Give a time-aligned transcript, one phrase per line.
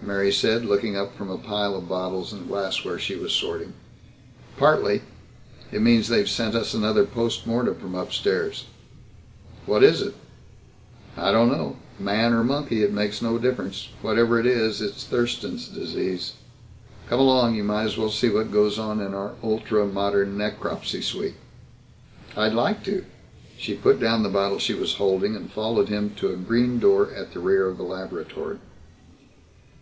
[0.00, 3.74] Mary said, looking up from a pile of bottles and glassware she was sorting.
[4.56, 5.02] "Partly.
[5.70, 8.64] It means they've sent us another post mortem from upstairs."
[9.66, 10.14] "What is it?"
[11.14, 13.88] "I don't know man or monkey, it makes no difference.
[14.00, 16.32] Whatever it is, it's Thurston's Disease.
[17.10, 17.54] Come along.
[17.54, 21.34] You might as well see what goes on in our ultra modern necropsy suite."
[22.34, 23.04] "I'd like to."
[23.58, 27.10] She put down the bottle she was holding and followed him to a green door
[27.14, 28.56] at the rear of the laboratory.